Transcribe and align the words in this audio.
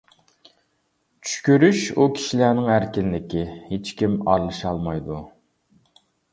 چۈش 1.25 1.35
كۆرۈش 1.47 1.83
ئۇ 1.97 2.07
كىشىلەرنىڭ 2.15 2.73
ئەركىنلىكى، 2.77 3.45
ھېچكىم 3.69 4.19
ئارىلىشالمايدۇ. 4.25 5.23